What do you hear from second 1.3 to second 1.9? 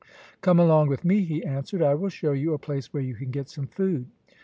answered;